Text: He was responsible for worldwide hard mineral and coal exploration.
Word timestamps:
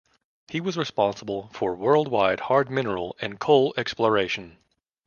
He 0.49 0.59
was 0.61 0.79
responsible 0.79 1.51
for 1.53 1.75
worldwide 1.75 2.39
hard 2.39 2.71
mineral 2.71 3.15
and 3.21 3.39
coal 3.39 3.71
exploration. 3.77 4.57